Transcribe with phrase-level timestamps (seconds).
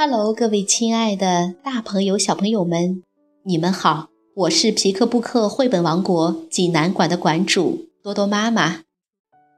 [0.00, 3.02] Hello，各位亲爱的大朋友、小朋友们，
[3.42, 4.10] 你们好！
[4.36, 8.82] 我是皮克布克绘本王国济南馆的馆主多多妈妈。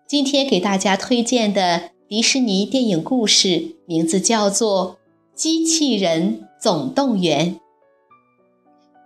[0.09, 4.97] 今天给大家推荐的迪士尼电影故事名字叫做
[5.39, 7.57] 《机器人总动员》。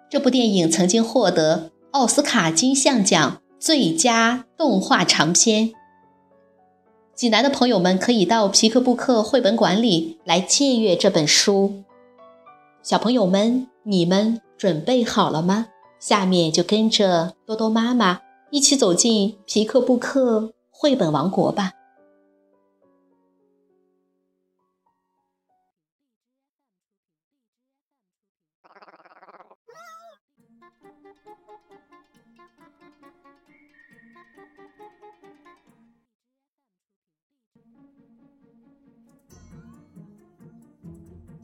[0.09, 5.73] 这部电影曾经获得奥斯卡金像奖最佳动画长片。
[7.15, 11.85] 济南的朋友们可以到皮克布克绘本馆里来借阅这本书。
[12.83, 15.69] 小朋友们，你们准备好了吗？
[16.01, 21.71] 下面就跟着多多妈妈一起走进皮克布克绘本王国吧。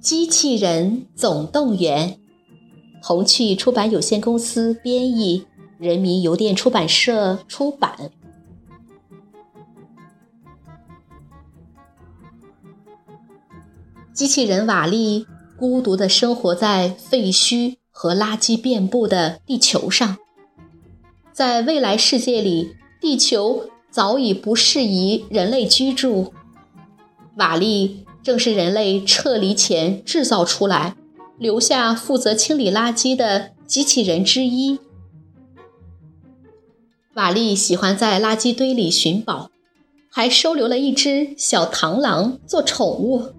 [0.01, 2.19] 机器人总动员，
[3.03, 5.45] 红趣出版有限公司编译，
[5.79, 8.11] 人民邮电出版社出版。
[14.15, 15.27] 机器人瓦力
[15.59, 20.17] 孤独的生活在废墟和垃圾遍布的地球上，
[21.31, 26.33] 在未来世界里，地球早已不适宜人类居住。
[27.37, 28.07] 瓦力。
[28.23, 30.97] 正是人类撤离前制造出来、
[31.39, 34.79] 留下负责清理垃圾的机器人之一。
[37.15, 39.51] 瓦力喜欢在垃圾堆里寻宝，
[40.11, 43.33] 还收留了一只小螳螂做宠物。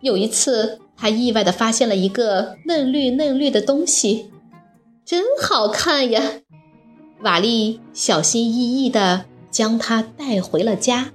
[0.00, 4.30] 有一次，他意外地发现了一个嫩绿嫩绿的东西，
[5.04, 6.22] 真好看呀！
[7.20, 11.12] 瓦力小心翼翼地将它带回了家。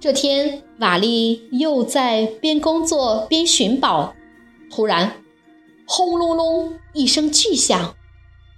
[0.00, 4.14] 这天，瓦力又在边工作边寻宝，
[4.70, 5.22] 突然，
[5.86, 7.94] 轰隆隆一声巨响，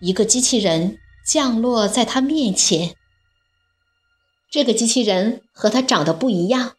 [0.00, 2.94] 一个机器人降落在他面前。
[4.53, 6.75] 这个机器人和他长得不一样，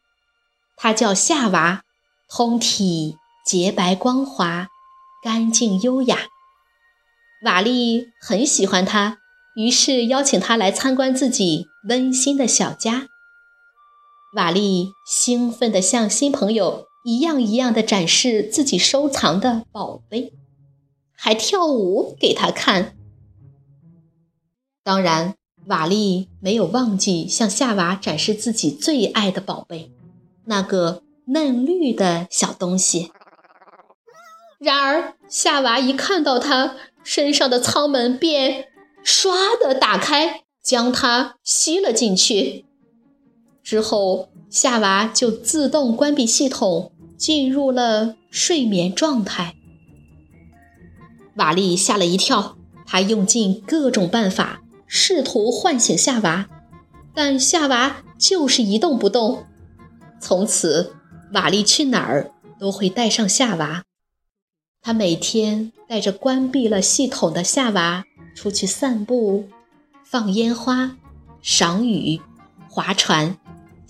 [0.78, 1.82] 他叫夏娃，
[2.30, 4.70] 通体洁白光滑，
[5.22, 6.20] 干净优雅。
[7.44, 9.18] 瓦力很喜欢他，
[9.58, 13.10] 于是邀请他来参观自己温馨的小家。
[14.34, 20.34] 瓦力兴奋地像新朋友一样一样地展示自己收藏的宝贝，
[21.16, 22.96] 还跳舞给他看。
[24.84, 25.36] 当然，
[25.68, 29.92] 瓦力没有忘记向夏娃展示自己最爱的宝贝——
[30.46, 33.12] 那个嫩绿的小东西。
[34.60, 38.70] 然而，夏娃一看到它身上的舱门，便
[39.06, 42.66] 唰的打开，将它吸了进去。
[43.64, 49.56] 之后，夏娃就自动关闭系统，进入了睡眠状态。
[51.38, 56.48] 瓦力吓了一跳，他用尽各种办法试图唤醒夏娃，
[57.16, 59.46] 但夏娃就是一动不动。
[60.20, 60.94] 从此，
[61.34, 63.84] 瓦力去哪儿都会带上夏娃。
[64.82, 68.04] 他每天带着关闭了系统的夏娃
[68.36, 69.48] 出去散步、
[70.04, 70.98] 放烟花、
[71.42, 72.22] 赏雨、
[72.70, 73.38] 划船。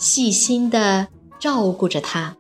[0.04, 1.08] 细心的
[1.40, 2.36] 照顾着他，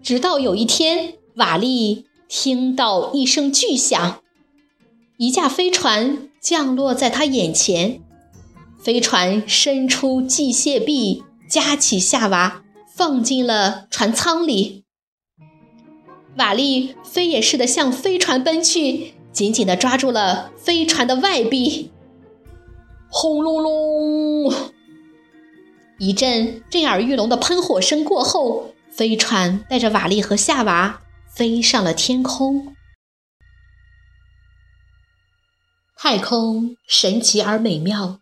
[0.00, 4.22] 直到有一天，瓦力听到一声巨响，
[5.16, 8.00] 一架飞船降落在他眼前。
[8.78, 12.62] 飞船伸出机械臂，夹起夏娃，
[12.94, 14.84] 放进了船舱里。
[16.36, 21.90] 瓦力飞也似的向飞船奔去，紧紧的抓住了飞船的外壁。
[23.12, 24.54] 轰隆隆！
[25.98, 32.76] 一阵震耳欲聋的喷火声过后，飞船带着瓦力和夏娃飞上了天空。
[35.96, 38.20] 太空神奇而美妙，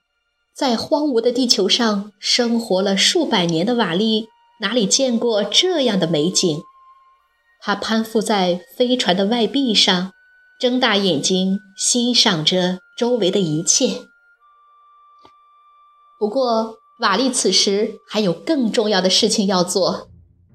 [0.57, 4.29] 在荒芜的地球上生活了数百年的瓦力
[4.63, 6.63] 哪里见过这样的美景？
[7.61, 10.13] 他攀附在飞船的外壁上，
[10.59, 14.08] 睁大眼睛欣赏着周围的一切。
[16.19, 20.09] 不过，瓦力此时还有更重要的事情要做。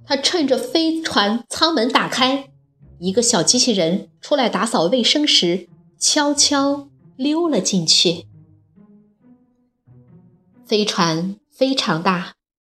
[0.05, 2.49] 他趁着飞船舱门打开，
[2.99, 8.27] 一个小机器人出来打扫卫生时，悄悄溜了进去。
[10.65, 12.33] 飞船非常大，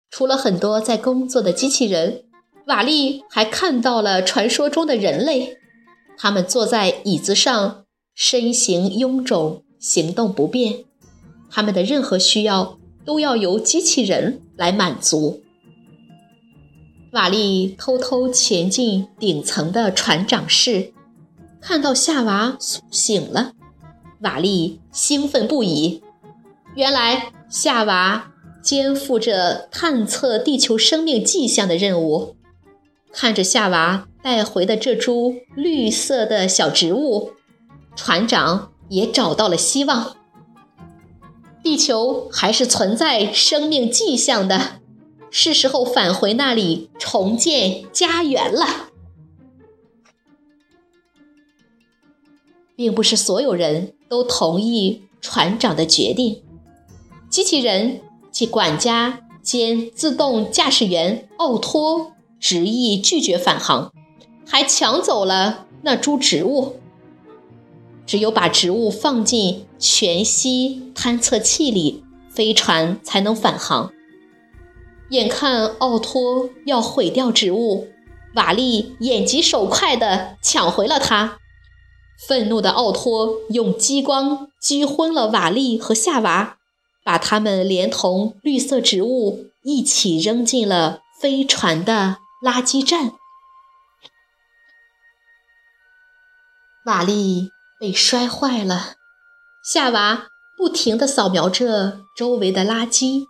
[0.08, 2.24] 除了很多在工作的机器人，
[2.68, 5.58] 瓦力还看到了传说中的人类。
[6.16, 7.84] 他们坐在椅子上，
[8.14, 10.85] 身形臃肿，行动不便。
[11.56, 12.76] 他们的任何需要
[13.06, 15.40] 都要由机器人来满足。
[17.12, 20.92] 瓦力偷偷潜进顶层的船长室，
[21.58, 23.52] 看到夏娃苏醒了，
[24.20, 26.02] 瓦力兴奋不已。
[26.74, 32.36] 原来夏娃肩负着探测地球生命迹象的任务。
[33.10, 37.30] 看着夏娃带回的这株绿色的小植物，
[37.94, 40.16] 船长也找到了希望。
[41.66, 44.78] 地球还是存在生命迹象的。
[45.32, 48.90] 是时候返回那里重建家园了，
[52.76, 56.40] 并不是所有人都同意船长的决定。
[57.28, 63.92] 机器人及管家兼自动驾驶员奥托执意拒绝返航，
[64.46, 66.76] 还抢走了那株植物。
[68.06, 73.92] 只有把植物放进全息探测器里，飞船才能返航。
[75.10, 77.88] 眼看奥托要毁掉植物，
[78.34, 81.38] 瓦利眼疾手快地抢回了它。
[82.26, 86.56] 愤怒的奥托用激光击昏了瓦利和夏娃，
[87.04, 93.12] 把他们连同绿色植物一起扔进了飞船的垃圾站。
[96.86, 98.94] 瓦利被摔坏了，
[99.62, 103.26] 夏娃不停地扫描着周围的垃圾。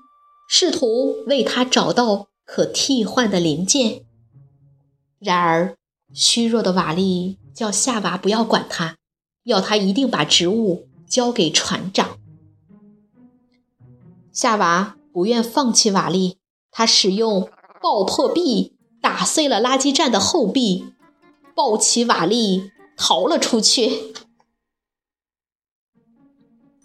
[0.49, 4.05] 试图为他找到可替换的零件，
[5.19, 5.77] 然而
[6.15, 8.97] 虚弱的瓦力叫夏娃不要管他，
[9.43, 12.19] 要他一定把植物交给船长。
[14.33, 16.39] 夏娃不愿放弃瓦力，
[16.71, 17.51] 他使用
[17.83, 20.93] 爆破壁打碎了垃圾站的后壁，
[21.57, 24.15] 抱起瓦力逃了出去。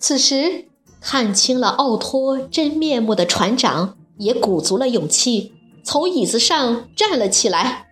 [0.02, 0.66] 此时。
[1.04, 5.52] 看清了奥托真面目的船长也鼓足了勇气，
[5.84, 7.88] 从椅子上站了起来。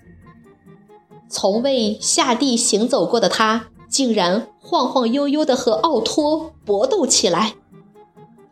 [1.27, 7.55] 从未下地行走过的他，竟然晃晃悠悠地和奥托搏斗起来。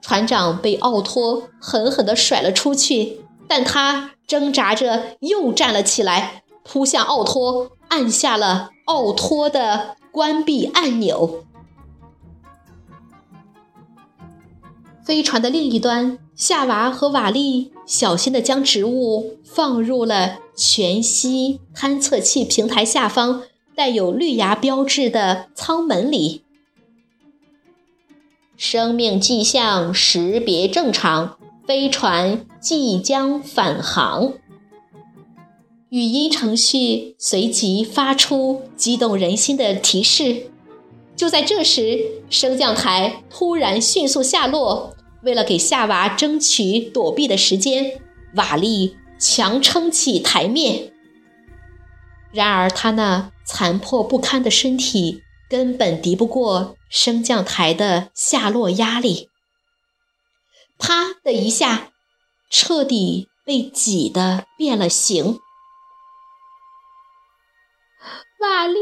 [0.01, 11.43] 船长被奥托狠狠地甩了出去，但他挣扎着又站了起来，扑向奥托，按下了奥托的关闭按钮。
[15.07, 23.43] 飞船的另一端，夏娃和瓦力小心地将植物放入了全息探测器平台下方
[23.73, 26.41] 带有绿芽标志的舱门里。
[28.57, 34.33] 生命迹象识别正常，飞船即将返航。
[35.87, 40.51] 语音程序随即发出激动人心的提示。
[41.15, 44.93] 就在这时，升降台突然迅速下落。
[45.23, 48.01] 为了给夏娃争取躲避的时间，
[48.35, 50.93] 瓦力强撑起台面。
[52.31, 59.29] 然而，他那残破不堪的身体根本敌不过升降台的下落压力。
[60.77, 61.91] 啪的一下，
[62.51, 65.39] 彻底被挤得变了形。
[68.39, 68.77] 瓦力，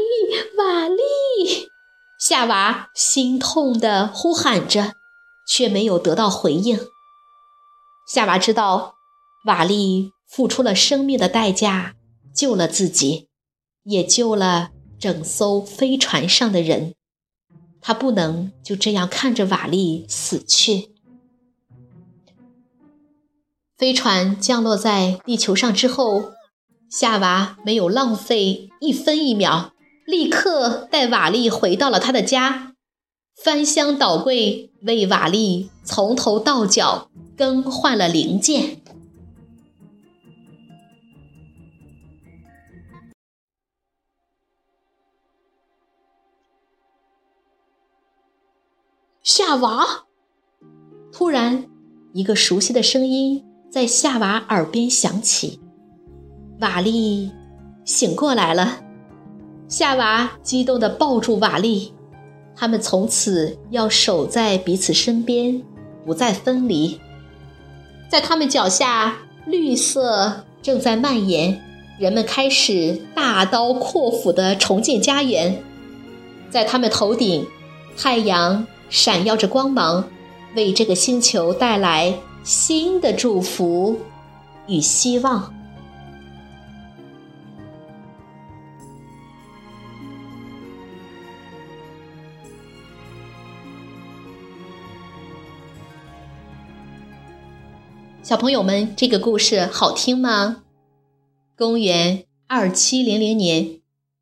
[0.58, 1.68] 瓦力！
[2.20, 4.92] 夏娃心痛地呼喊着。
[5.46, 6.78] 却没有得到回应。
[8.08, 8.94] 夏娃知道，
[9.46, 11.94] 瓦力付出了生命的代价，
[12.34, 13.28] 救了自己，
[13.84, 16.94] 也救了整艘飞船上的人。
[17.80, 20.90] 他不能就这样看着瓦力死去。
[23.76, 26.32] 飞船降落在地球上之后，
[26.88, 29.72] 夏娃没有浪费一分一秒，
[30.06, 32.75] 立刻带瓦力回到了他的家。
[33.36, 38.80] 翻箱倒柜，为瓦力从头到脚更换了零件。
[49.22, 50.06] 夏娃，
[51.12, 51.68] 突然，
[52.14, 55.60] 一个熟悉的声音在夏娃耳边响起。
[56.60, 57.30] 瓦力
[57.84, 58.82] 醒过来了，
[59.68, 61.92] 夏娃激动的抱住瓦力。
[62.56, 65.62] 他们从此要守在彼此身边，
[66.06, 66.98] 不再分离。
[68.08, 71.62] 在他们脚下，绿色正在蔓延，
[71.98, 75.62] 人们开始大刀阔斧地重建家园。
[76.50, 77.46] 在他们头顶，
[77.96, 80.08] 太阳闪耀着光芒，
[80.54, 83.98] 为这个星球带来新的祝福
[84.66, 85.52] 与希望。
[98.26, 100.64] 小朋友们，这个故事好听吗？
[101.56, 103.78] 公元二七零零年，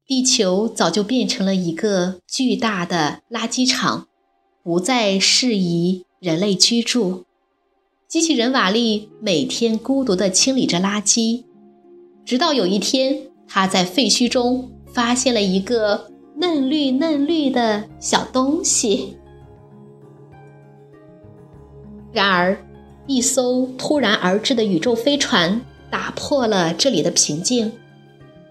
[0.07, 4.09] 地球早就变成了一个巨大的垃圾场，
[4.63, 7.25] 不再适宜人类居住。
[8.07, 11.45] 机器人瓦力每天孤独地清理着垃圾，
[12.27, 19.17] 直到有一天，他在废墟中发现了一个嫩绿嫩绿的小东西。
[22.13, 22.55] 然而，
[23.07, 27.73] 一艘突然而至的宇宙飞船打破了这里的平静，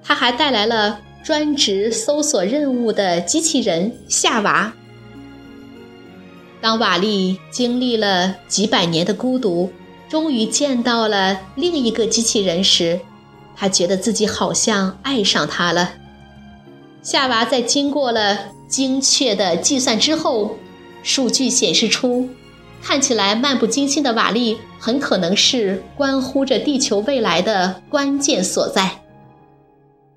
[0.04, 4.74] 它还带来了专职搜索任务的机器人夏娃。
[6.62, 9.72] 当瓦力经历了几百年的孤独，
[10.08, 13.00] 终于见到了另一个机器人时，
[13.56, 15.94] 他觉得自己好像爱上它了。
[17.02, 20.58] 夏娃在经过了精确的计算之后，
[21.02, 22.30] 数据显示出。
[22.84, 29.02] 看起来漫不经心的瓦力，很可能是关乎着地球未来的关键所在。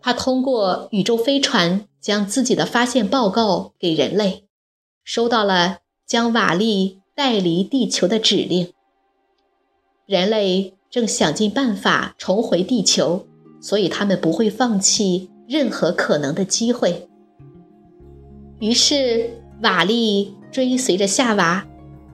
[0.03, 4.47] 他通过宇宙飞船将自己的发现报告给人类，
[5.05, 8.73] 收到了将瓦力带离地球的指令。
[10.05, 13.27] 人类正想尽办法重回地球，
[13.61, 17.09] 所以他们不会放弃任何可能的机会。
[18.59, 19.31] 于是，
[19.63, 21.65] 瓦力追随着夏娃。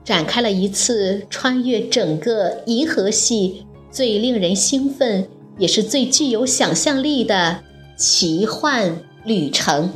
[0.03, 7.63] 展开了一次穿越整个银河系最令人兴奋，也是最具有想象力的
[7.95, 9.91] 奇幻旅程。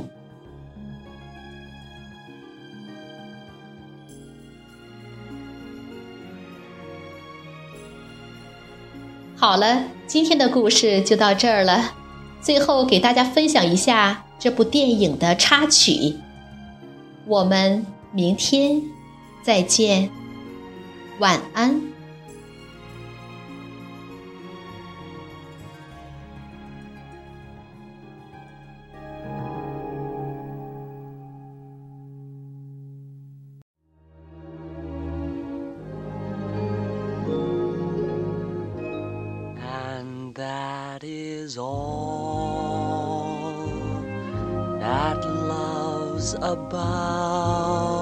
[9.35, 11.95] 好了，今天的故事就到这儿了。
[12.41, 16.15] 最后给大家分享一下这部电影的插曲。
[17.25, 18.96] 我们明天。
[19.46, 20.10] 再见，
[21.18, 21.82] 晚安。
[39.64, 43.68] And that is all
[44.80, 47.95] that love's about.